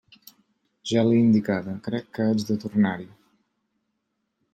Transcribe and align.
Ja 0.91 1.01
l'he 1.09 1.19
indicada; 1.25 1.75
crec 1.87 2.07
que 2.19 2.25
haig 2.31 2.47
de 2.47 2.57
tornar-hi. 2.65 3.07